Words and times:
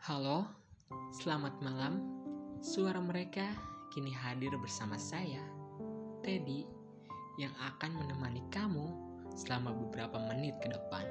Halo, 0.00 0.48
selamat 1.12 1.60
malam. 1.60 2.00
Suara 2.64 3.04
mereka 3.04 3.44
kini 3.92 4.08
hadir 4.08 4.48
bersama 4.56 4.96
saya, 4.96 5.44
Teddy, 6.24 6.64
yang 7.36 7.52
akan 7.60 8.00
menemani 8.00 8.40
kamu 8.48 8.96
selama 9.36 9.76
beberapa 9.76 10.16
menit 10.32 10.56
ke 10.64 10.72
depan. 10.72 11.04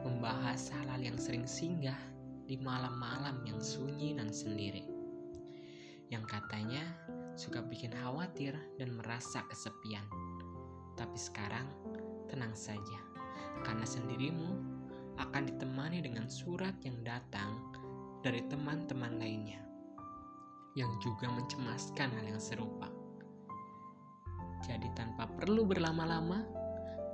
Membahas 0.00 0.72
hal-hal 0.72 1.12
yang 1.12 1.20
sering 1.20 1.44
singgah 1.44 2.00
di 2.48 2.56
malam-malam 2.56 3.44
yang 3.44 3.60
sunyi 3.60 4.16
dan 4.16 4.32
sendiri. 4.32 4.88
Yang 6.08 6.24
katanya 6.24 6.80
suka 7.36 7.60
bikin 7.60 7.92
khawatir 7.92 8.56
dan 8.80 8.96
merasa 8.96 9.44
kesepian. 9.52 10.08
Tapi 10.96 11.20
sekarang 11.20 11.68
tenang 12.32 12.56
saja, 12.56 13.00
karena 13.60 13.84
sendirimu 13.84 14.56
akan 15.20 15.52
ditemani 15.52 16.00
dengan 16.00 16.32
surat 16.32 16.72
yang 16.80 16.96
datang 17.04 17.69
dari 18.20 18.44
teman-teman 18.48 19.16
lainnya 19.16 19.60
yang 20.78 20.92
juga 21.02 21.26
mencemaskan 21.28 22.08
hal 22.14 22.24
yang 22.24 22.42
serupa. 22.42 22.86
Jadi 24.60 24.86
tanpa 24.92 25.26
perlu 25.26 25.64
berlama-lama, 25.66 26.44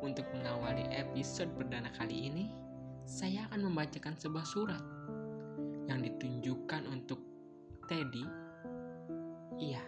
untuk 0.05 0.29
mengawali 0.37 0.85
episode 0.93 1.49
perdana 1.57 1.89
kali 1.97 2.29
ini, 2.29 2.45
saya 3.07 3.49
akan 3.49 3.71
membacakan 3.71 4.19
sebuah 4.19 4.45
surat 4.45 4.85
yang 5.89 6.03
ditunjukkan 6.03 6.85
untuk 6.91 7.23
Teddy. 7.87 8.27
Iya, 9.57 9.81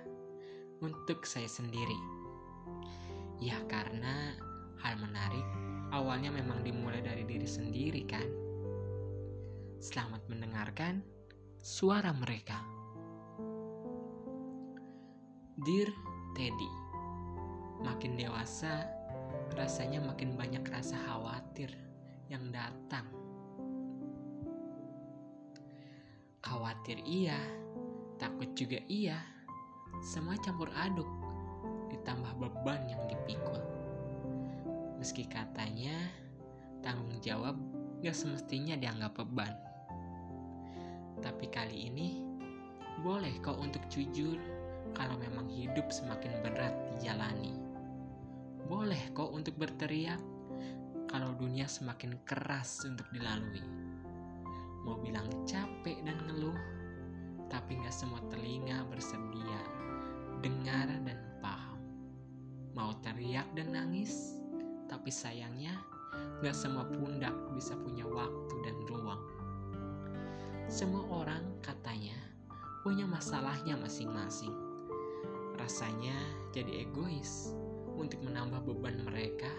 untuk 0.80 1.26
saya 1.28 1.50
sendiri. 1.50 1.98
Ya 3.38 3.58
karena 3.68 4.34
hal 4.80 4.98
menarik 4.98 5.44
awalnya 5.92 6.30
memang 6.32 6.62
dimulai 6.64 7.02
dari 7.02 7.26
diri 7.26 7.46
sendiri 7.46 8.02
kan. 8.08 8.47
Selamat 9.78 10.26
mendengarkan 10.26 11.06
suara 11.62 12.10
mereka. 12.10 12.58
Dear 15.62 15.86
Teddy, 16.34 16.72
makin 17.86 18.18
dewasa, 18.18 18.90
rasanya 19.54 20.02
makin 20.02 20.34
banyak 20.34 20.66
rasa 20.66 20.98
khawatir 21.06 21.70
yang 22.26 22.50
datang. 22.50 23.06
Khawatir 26.42 26.98
iya, 27.06 27.38
takut 28.18 28.50
juga 28.58 28.82
iya, 28.90 29.22
semua 30.02 30.34
campur 30.42 30.74
aduk, 30.74 31.06
ditambah 31.94 32.34
beban 32.34 32.82
yang 32.90 33.06
dipikul. 33.06 33.62
Meski 34.98 35.22
katanya 35.30 35.94
tanggung 36.82 37.22
jawab 37.22 37.54
gak 38.02 38.18
semestinya 38.18 38.74
dianggap 38.74 39.14
beban. 39.14 39.67
Tapi 41.18 41.46
kali 41.50 41.90
ini 41.90 42.22
boleh 43.02 43.38
kau 43.42 43.54
untuk 43.58 43.82
jujur 43.90 44.38
kalau 44.96 45.14
memang 45.20 45.46
hidup 45.50 45.90
semakin 45.92 46.42
berat 46.42 46.74
dijalani. 46.94 47.54
Boleh 48.68 49.00
kok 49.14 49.30
untuk 49.32 49.54
berteriak 49.56 50.20
kalau 51.08 51.32
dunia 51.40 51.64
semakin 51.64 52.20
keras 52.28 52.84
untuk 52.84 53.08
dilalui. 53.12 53.64
Mau 54.84 54.96
bilang 55.00 55.28
capek 55.44 56.00
dan 56.04 56.16
ngeluh, 56.28 56.56
tapi 57.48 57.76
gak 57.80 57.92
semua 57.92 58.20
telinga 58.28 58.84
bersedia 58.88 59.60
dengar 60.40 60.88
dan 61.04 61.18
paham. 61.40 61.80
Mau 62.76 62.94
teriak 63.04 63.48
dan 63.56 63.74
nangis, 63.74 64.38
tapi 64.88 65.12
sayangnya 65.12 65.76
gak 66.40 66.56
semua 66.56 66.88
pundak 66.88 67.34
bisa 67.52 67.76
punya 67.76 68.04
waktu. 68.08 68.47
Semua 70.78 71.02
orang 71.10 71.58
katanya 71.58 72.14
punya 72.86 73.02
masalahnya 73.02 73.74
masing-masing. 73.74 74.54
Rasanya 75.58 76.14
jadi 76.54 76.86
egois 76.86 77.50
untuk 77.98 78.22
menambah 78.22 78.62
beban 78.62 79.02
mereka 79.02 79.50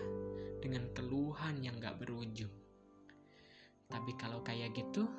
dengan 0.64 0.88
keluhan 0.96 1.60
yang 1.60 1.76
gak 1.84 2.00
berujung. 2.00 2.48
Tapi 3.92 4.16
kalau 4.16 4.40
kayak 4.48 4.72
gitu, 4.80 5.12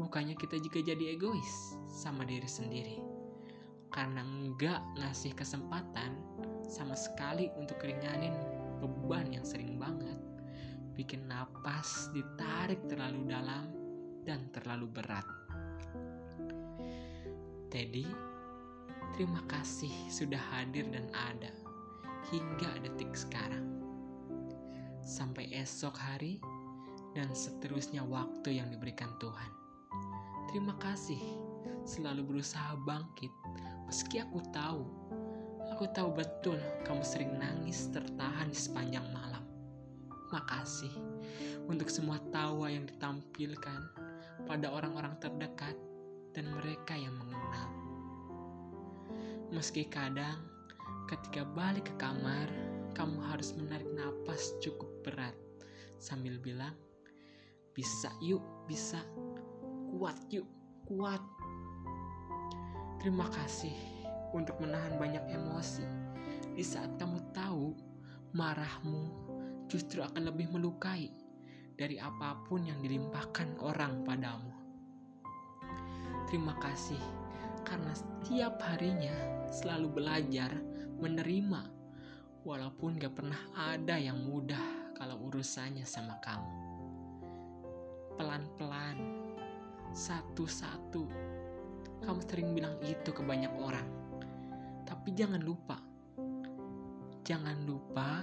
bukannya 0.00 0.40
kita 0.40 0.56
juga 0.56 0.80
jadi 0.80 1.20
egois 1.20 1.76
sama 1.92 2.24
diri 2.24 2.48
sendiri. 2.48 2.96
Karena 3.92 4.24
nggak 4.24 5.04
ngasih 5.04 5.36
kesempatan 5.36 6.16
sama 6.64 6.96
sekali 6.96 7.52
untuk 7.60 7.76
ringanin 7.84 8.32
beban 8.80 9.36
yang 9.36 9.44
sering 9.44 9.76
banget. 9.76 10.16
Bikin 10.96 11.28
napas 11.28 12.08
ditarik 12.16 12.80
terlalu 12.88 13.28
dalam 13.28 13.83
dan 14.24 14.48
terlalu 14.50 14.88
berat. 14.90 15.24
Teddy, 17.68 18.08
terima 19.16 19.44
kasih 19.48 19.92
sudah 20.08 20.40
hadir 20.52 20.88
dan 20.88 21.08
ada 21.12 21.52
hingga 22.32 22.80
detik 22.80 23.12
sekarang. 23.12 23.64
Sampai 25.04 25.52
esok 25.52 25.94
hari 25.94 26.40
dan 27.12 27.30
seterusnya 27.36 28.02
waktu 28.02 28.58
yang 28.58 28.72
diberikan 28.72 29.12
Tuhan. 29.20 29.52
Terima 30.48 30.74
kasih 30.80 31.20
selalu 31.84 32.24
berusaha 32.24 32.80
bangkit 32.88 33.30
meski 33.84 34.16
aku 34.16 34.40
tahu 34.48 34.82
aku 35.74 35.84
tahu 35.92 36.14
betul 36.16 36.56
kamu 36.86 37.02
sering 37.04 37.34
nangis 37.36 37.90
tertahan 37.90 38.48
di 38.48 38.58
sepanjang 38.58 39.04
malam. 39.12 39.42
Makasih 40.32 40.90
untuk 41.66 41.90
semua 41.90 42.18
tawa 42.30 42.70
yang 42.70 42.86
ditampilkan 42.86 43.80
pada 44.42 44.70
orang-orang 44.70 45.14
terdekat 45.22 45.78
dan 46.34 46.50
mereka 46.50 46.98
yang 46.98 47.14
mengenal. 47.14 47.70
Meski 49.54 49.86
kadang 49.86 50.42
ketika 51.06 51.46
balik 51.54 51.86
ke 51.86 51.94
kamar, 51.96 52.50
kamu 52.98 53.22
harus 53.30 53.54
menarik 53.54 53.86
napas 53.94 54.58
cukup 54.58 54.90
berat 55.06 55.36
sambil 56.02 56.34
bilang, 56.42 56.74
"Bisa 57.70 58.10
yuk, 58.18 58.42
bisa. 58.66 58.98
Kuat 59.94 60.18
yuk, 60.34 60.46
kuat." 60.90 61.22
Terima 62.98 63.30
kasih 63.30 63.74
untuk 64.34 64.58
menahan 64.58 64.98
banyak 64.98 65.22
emosi 65.30 65.86
di 66.54 66.62
saat 66.66 66.98
kamu 66.98 67.18
tahu 67.34 67.74
marahmu 68.34 69.10
justru 69.70 70.02
akan 70.02 70.30
lebih 70.30 70.50
melukai 70.50 71.10
dari 71.74 71.98
apa 71.98 72.38
pun 72.46 72.62
yang 72.62 72.78
dilimpahkan 72.78 73.58
orang 73.58 74.06
padamu. 74.06 74.54
Terima 76.30 76.54
kasih 76.62 77.00
karena 77.66 77.90
setiap 77.94 78.62
harinya 78.62 79.14
selalu 79.50 80.02
belajar 80.02 80.54
menerima 81.02 81.62
walaupun 82.46 83.00
gak 83.00 83.18
pernah 83.18 83.40
ada 83.56 83.98
yang 83.98 84.22
mudah 84.22 84.94
kalau 84.94 85.18
urusannya 85.26 85.82
sama 85.82 86.14
kamu. 86.22 86.52
Pelan-pelan, 88.14 88.98
satu-satu, 89.90 91.02
kamu 92.06 92.20
sering 92.30 92.54
bilang 92.54 92.76
itu 92.86 93.10
ke 93.10 93.22
banyak 93.24 93.50
orang. 93.58 93.88
Tapi 94.86 95.10
jangan 95.16 95.42
lupa, 95.42 95.82
jangan 97.26 97.58
lupa 97.66 98.22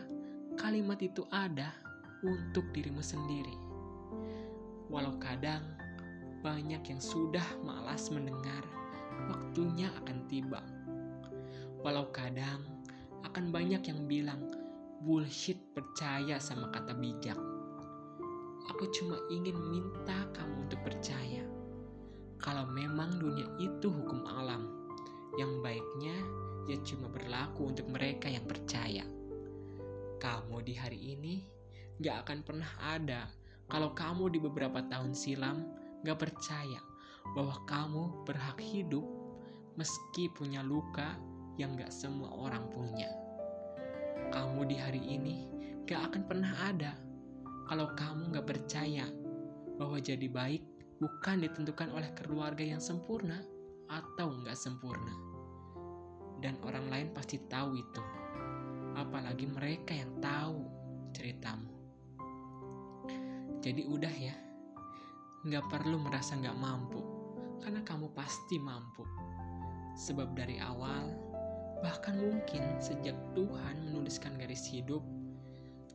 kalimat 0.56 1.02
itu 1.04 1.28
ada 1.28 1.91
untuk 2.26 2.66
dirimu 2.74 3.02
sendiri. 3.02 3.56
Walau 4.90 5.18
kadang 5.18 5.64
banyak 6.42 6.82
yang 6.82 7.02
sudah 7.02 7.46
malas 7.62 8.10
mendengar, 8.10 8.66
waktunya 9.30 9.94
akan 10.04 10.26
tiba. 10.26 10.62
Walau 11.82 12.10
kadang 12.14 12.62
akan 13.26 13.54
banyak 13.54 13.82
yang 13.86 14.06
bilang 14.10 14.52
bullshit 15.02 15.58
percaya 15.74 16.38
sama 16.38 16.70
kata 16.70 16.94
bijak. 16.98 17.38
Aku 18.70 18.86
cuma 18.94 19.18
ingin 19.34 19.58
minta 19.70 20.30
kamu 20.34 20.70
untuk 20.70 20.82
percaya 20.86 21.42
kalau 22.42 22.66
memang 22.74 23.22
dunia 23.22 23.46
itu 23.62 23.94
hukum 23.94 24.26
alam, 24.26 24.66
yang 25.38 25.62
baiknya 25.62 26.18
ya 26.66 26.78
cuma 26.82 27.06
berlaku 27.06 27.70
untuk 27.70 27.86
mereka 27.94 28.34
yang 28.34 28.50
percaya. 28.50 29.06
Kamu 30.18 30.66
di 30.66 30.74
hari 30.74 31.18
ini 31.18 31.61
gak 32.02 32.28
akan 32.28 32.40
pernah 32.42 32.72
ada 32.82 33.30
kalau 33.70 33.94
kamu 33.94 34.34
di 34.34 34.40
beberapa 34.42 34.82
tahun 34.90 35.14
silam 35.14 35.70
gak 36.02 36.18
percaya 36.18 36.82
bahwa 37.38 37.62
kamu 37.70 38.26
berhak 38.26 38.58
hidup 38.58 39.06
meski 39.78 40.28
punya 40.34 40.66
luka 40.66 41.16
yang 41.56 41.78
gak 41.78 41.94
semua 41.94 42.34
orang 42.34 42.66
punya. 42.74 43.08
Kamu 44.34 44.66
di 44.66 44.76
hari 44.76 45.00
ini 45.00 45.48
gak 45.86 46.12
akan 46.12 46.24
pernah 46.26 46.52
ada 46.68 46.98
kalau 47.70 47.94
kamu 47.94 48.34
gak 48.36 48.48
percaya 48.50 49.06
bahwa 49.78 50.02
jadi 50.02 50.28
baik 50.28 50.62
bukan 51.02 51.42
ditentukan 51.42 51.90
oleh 51.94 52.14
keluarga 52.14 52.62
yang 52.62 52.78
sempurna 52.78 53.42
atau 53.90 54.30
nggak 54.30 54.54
sempurna. 54.54 55.18
Dan 56.42 56.58
orang 56.62 56.90
lain 56.90 57.08
pasti 57.14 57.42
tahu 57.50 57.74
itu. 57.78 58.04
Apalagi 58.94 59.46
mereka 59.50 59.98
yang 59.98 60.14
tahu 60.22 60.62
ceritamu. 61.14 61.71
Jadi 63.62 63.86
udah 63.86 64.14
ya, 64.18 64.34
Nggak 65.42 65.74
perlu 65.74 65.98
merasa 65.98 66.38
nggak 66.38 66.54
mampu, 66.54 67.02
karena 67.66 67.82
kamu 67.82 68.14
pasti 68.14 68.62
mampu. 68.62 69.02
Sebab 69.98 70.38
dari 70.38 70.62
awal, 70.62 71.10
bahkan 71.82 72.14
mungkin 72.14 72.62
sejak 72.78 73.18
Tuhan 73.34 73.90
menuliskan 73.90 74.38
garis 74.38 74.70
hidup, 74.70 75.02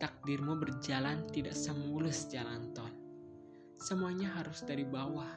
takdirmu 0.03 0.59
berjalan 0.59 1.31
tidak 1.31 1.55
semulus 1.55 2.27
jalan 2.27 2.75
tol. 2.75 2.91
Semuanya 3.79 4.35
harus 4.35 4.67
dari 4.67 4.83
bawah, 4.83 5.31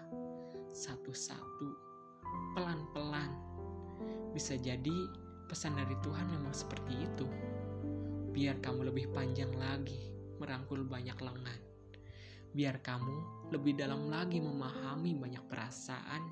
satu-satu, 0.73 1.69
pelan-pelan. 2.57 3.29
Bisa 4.33 4.57
jadi 4.57 4.97
pesan 5.45 5.77
dari 5.77 5.93
Tuhan 6.01 6.33
memang 6.33 6.57
seperti 6.57 6.97
itu. 6.97 7.29
Biar 8.33 8.57
kamu 8.57 8.89
lebih 8.89 9.13
panjang 9.13 9.53
lagi 9.53 10.09
merangkul 10.41 10.81
banyak 10.81 11.17
lengan. 11.21 11.68
Biar 12.49 12.81
kamu 12.81 13.49
lebih 13.53 13.77
dalam 13.77 14.09
lagi 14.09 14.41
memahami 14.41 15.13
banyak 15.13 15.45
perasaan 15.45 16.23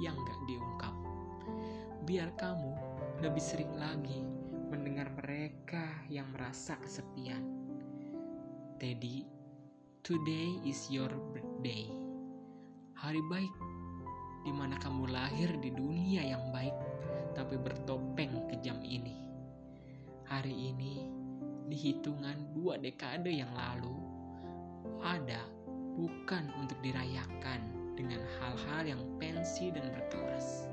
yang 0.00 0.16
gak 0.16 0.40
diungkap. 0.48 0.94
Biar 2.08 2.32
kamu 2.40 2.72
lebih 3.20 3.42
sering 3.42 3.72
lagi 3.76 4.24
mendengar 4.72 5.12
mereka 5.12 5.84
yang 6.08 6.28
merasa 6.32 6.80
kesepian. 6.80 7.44
Teddy, 8.80 9.28
today 10.00 10.56
is 10.64 10.88
your 10.88 11.10
birthday. 11.36 11.88
Hari 12.96 13.20
baik 13.28 13.54
di 14.48 14.52
mana 14.54 14.80
kamu 14.80 15.12
lahir 15.12 15.52
di 15.60 15.68
dunia 15.68 16.24
yang 16.24 16.48
baik 16.48 16.74
tapi 17.36 17.60
bertopeng 17.60 18.48
kejam 18.48 18.80
ini. 18.80 19.20
Hari 20.32 20.72
ini 20.72 21.04
di 21.68 21.76
hitungan 21.76 22.56
dua 22.56 22.80
dekade 22.80 23.28
yang 23.28 23.52
lalu 23.52 23.96
ada 25.04 25.57
bukan 25.98 26.46
untuk 26.62 26.78
dirayakan 26.78 27.58
dengan 27.98 28.22
hal-hal 28.38 28.94
yang 28.94 29.02
pensi 29.18 29.74
dan 29.74 29.90
berkelas. 29.90 30.70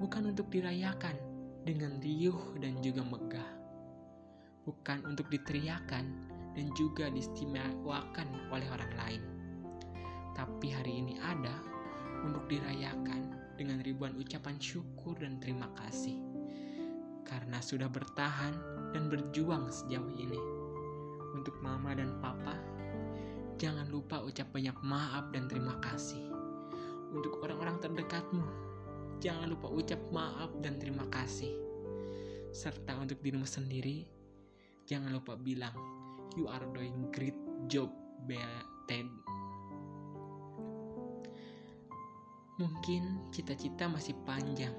Bukan 0.00 0.32
untuk 0.32 0.48
dirayakan 0.48 1.12
dengan 1.68 2.00
riuh 2.00 2.56
dan 2.56 2.80
juga 2.80 3.04
megah. 3.04 3.50
Bukan 4.64 5.04
untuk 5.04 5.28
diteriakan 5.28 6.04
dan 6.56 6.66
juga 6.72 7.12
diistimewakan 7.12 8.48
oleh 8.48 8.64
orang 8.72 8.92
lain. 8.96 9.22
Tapi 10.32 10.72
hari 10.72 11.04
ini 11.04 11.20
ada 11.20 11.52
untuk 12.24 12.48
dirayakan 12.48 13.36
dengan 13.60 13.84
ribuan 13.84 14.16
ucapan 14.16 14.56
syukur 14.56 15.20
dan 15.20 15.36
terima 15.36 15.68
kasih. 15.84 16.16
Karena 17.28 17.60
sudah 17.60 17.92
bertahan 17.92 18.56
dan 18.96 19.12
berjuang 19.12 19.68
sejauh 19.68 20.12
ini. 20.16 20.40
Untuk 21.36 21.60
mama 21.60 21.92
dan 21.92 22.16
papa, 22.24 22.56
jangan 23.56 23.88
lupa 23.88 24.20
ucap 24.20 24.52
banyak 24.52 24.76
maaf 24.84 25.32
dan 25.32 25.48
terima 25.48 25.80
kasih. 25.80 26.28
Untuk 27.08 27.40
orang-orang 27.40 27.80
terdekatmu, 27.80 28.44
jangan 29.16 29.48
lupa 29.48 29.72
ucap 29.72 30.00
maaf 30.12 30.52
dan 30.60 30.76
terima 30.76 31.08
kasih. 31.08 31.56
Serta 32.52 33.00
untuk 33.00 33.20
dirimu 33.24 33.48
sendiri, 33.48 34.04
jangan 34.84 35.12
lupa 35.12 35.40
bilang, 35.40 35.72
you 36.36 36.44
are 36.52 36.64
doing 36.76 37.08
great 37.16 37.36
job, 37.72 37.88
Ted. 38.84 39.08
Mungkin 42.60 43.32
cita-cita 43.32 43.88
masih 43.88 44.16
panjang, 44.28 44.72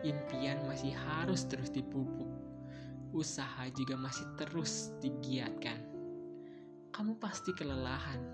impian 0.00 0.64
masih 0.64 0.92
harus 0.96 1.44
terus 1.48 1.68
dipupuk, 1.72 2.28
usaha 3.12 3.68
juga 3.72 4.00
masih 4.00 4.24
terus 4.40 4.92
digiatkan. 5.04 5.95
Kamu 6.96 7.20
pasti 7.20 7.52
kelelahan, 7.52 8.24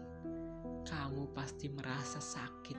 kamu 0.86 1.34
pasti 1.34 1.66
merasa 1.66 2.22
sakit, 2.22 2.78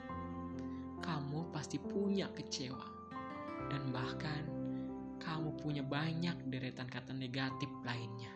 kamu 1.04 1.52
pasti 1.52 1.76
punya 1.76 2.24
kecewa, 2.32 2.88
dan 3.68 3.92
bahkan 3.92 4.48
kamu 5.20 5.52
punya 5.60 5.84
banyak 5.84 6.40
deretan 6.48 6.88
kata 6.88 7.12
negatif 7.12 7.68
lainnya. 7.84 8.32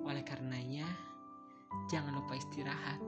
Oleh 0.00 0.24
karenanya, 0.24 0.88
jangan 1.92 2.24
lupa 2.24 2.40
istirahat, 2.40 3.04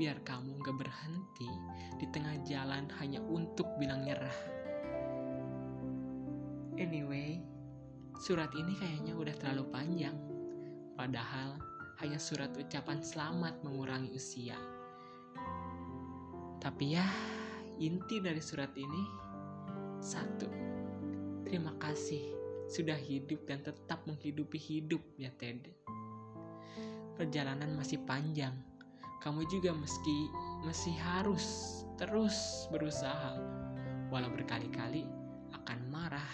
biar 0.00 0.24
kamu 0.24 0.56
gak 0.64 0.80
berhenti 0.80 1.52
di 2.00 2.08
tengah 2.08 2.40
jalan 2.48 2.88
hanya 2.96 3.20
untuk 3.28 3.68
bilang 3.76 4.08
nyerah. 4.08 4.40
Anyway, 6.80 7.44
surat 8.24 8.48
ini 8.56 8.72
kayaknya 8.72 9.12
udah 9.12 9.36
terlalu 9.36 9.68
panjang. 9.68 10.16
Padahal 10.96 11.69
hanya 12.00 12.16
surat 12.16 12.48
ucapan 12.56 13.04
selamat 13.04 13.60
mengurangi 13.60 14.08
usia. 14.16 14.56
Tapi 16.56 16.96
ya, 16.96 17.04
inti 17.76 18.24
dari 18.24 18.40
surat 18.40 18.72
ini 18.72 19.04
satu. 20.00 20.48
Terima 21.44 21.76
kasih 21.76 22.24
sudah 22.72 22.96
hidup 22.96 23.44
dan 23.44 23.60
tetap 23.60 24.00
menghidupi 24.08 24.56
hidup 24.56 25.04
ya 25.20 25.28
Ted. 25.36 25.68
Perjalanan 27.20 27.76
masih 27.76 28.00
panjang. 28.08 28.56
Kamu 29.20 29.44
juga 29.52 29.76
meski 29.76 30.32
masih 30.64 30.96
harus 30.96 31.44
terus 32.00 32.64
berusaha 32.72 33.36
walau 34.08 34.32
berkali-kali 34.32 35.04
akan 35.52 35.78
marah, 35.92 36.32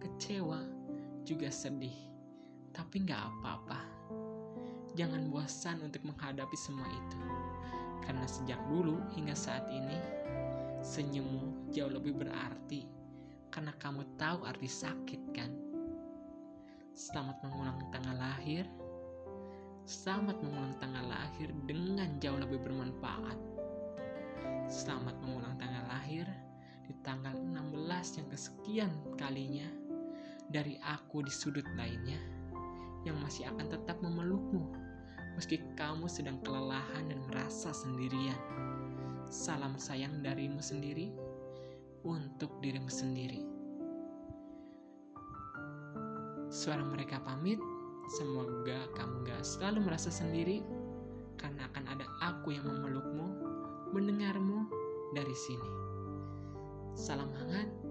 kecewa, 0.00 0.64
juga 1.28 1.52
sedih. 1.52 1.92
Tapi 2.72 3.04
nggak 3.04 3.20
apa-apa. 3.20 3.91
Jangan 4.92 5.32
bosan 5.32 5.80
untuk 5.80 6.04
menghadapi 6.04 6.52
semua 6.52 6.84
itu. 6.84 7.20
Karena 8.04 8.28
sejak 8.28 8.60
dulu 8.68 9.00
hingga 9.16 9.32
saat 9.32 9.64
ini, 9.72 9.96
senyummu 10.84 11.72
jauh 11.72 11.88
lebih 11.88 12.12
berarti. 12.12 12.84
Karena 13.48 13.72
kamu 13.80 14.04
tahu 14.20 14.44
arti 14.44 14.68
sakit 14.68 15.22
kan? 15.32 15.48
Selamat 16.92 17.40
mengulang 17.40 17.80
tanggal 17.88 18.16
lahir. 18.20 18.68
Selamat 19.88 20.36
mengulang 20.44 20.76
tanggal 20.76 21.08
lahir 21.08 21.48
dengan 21.64 22.20
jauh 22.20 22.36
lebih 22.36 22.60
bermanfaat. 22.60 23.38
Selamat 24.68 25.16
mengulang 25.24 25.56
tanggal 25.56 25.88
lahir 25.88 26.28
di 26.84 26.92
tanggal 27.00 27.32
16 27.32 28.20
yang 28.20 28.28
kesekian 28.28 28.92
kalinya 29.16 29.68
dari 30.52 30.76
aku 30.84 31.24
di 31.24 31.32
sudut 31.32 31.64
lainnya 31.80 32.20
yang 33.08 33.16
masih 33.24 33.48
akan 33.50 33.66
tetap 33.72 33.98
memelukmu 34.04 34.81
meski 35.36 35.60
kamu 35.74 36.06
sedang 36.08 36.38
kelelahan 36.44 37.08
dan 37.08 37.20
merasa 37.28 37.72
sendirian. 37.72 38.38
Salam 39.32 39.80
sayang 39.80 40.20
darimu 40.20 40.60
sendiri 40.60 41.08
untuk 42.04 42.52
dirimu 42.60 42.90
sendiri. 42.92 43.40
Suara 46.52 46.84
mereka 46.84 47.16
pamit, 47.24 47.56
semoga 48.20 48.84
kamu 48.92 49.24
gak 49.24 49.40
selalu 49.40 49.88
merasa 49.88 50.12
sendiri 50.12 50.60
karena 51.40 51.64
akan 51.72 51.84
ada 51.96 52.06
aku 52.20 52.52
yang 52.52 52.68
memelukmu, 52.68 53.26
mendengarmu 53.96 54.68
dari 55.16 55.32
sini. 55.32 55.70
Salam 56.92 57.32
hangat. 57.32 57.81